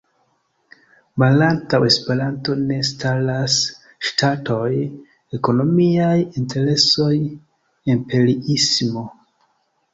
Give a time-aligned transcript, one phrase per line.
[1.23, 3.59] Malantaŭ Esperanto ne staras
[4.09, 4.71] ŝtatoj,
[5.41, 7.13] ekonomiaj interesoj,
[7.99, 9.09] imperiismo.